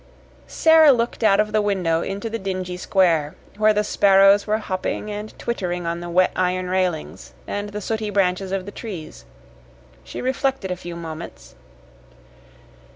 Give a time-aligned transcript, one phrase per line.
[0.47, 5.11] Sara looked out of the window into the dingy square, where the sparrows were hopping
[5.11, 9.25] and twittering on the wet, iron railings and the sooty branches of the trees.
[10.03, 11.53] She reflected a few moments.